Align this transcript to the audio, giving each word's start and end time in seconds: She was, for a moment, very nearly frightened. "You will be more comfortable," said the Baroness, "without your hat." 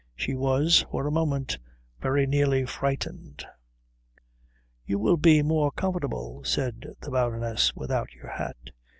She 0.15 0.33
was, 0.33 0.83
for 0.89 1.05
a 1.05 1.11
moment, 1.11 1.59
very 1.99 2.25
nearly 2.25 2.65
frightened. 2.65 3.45
"You 4.83 4.97
will 4.97 5.15
be 5.15 5.43
more 5.43 5.71
comfortable," 5.71 6.43
said 6.43 6.95
the 7.01 7.11
Baroness, 7.11 7.75
"without 7.75 8.11
your 8.13 8.29
hat." 8.31 8.57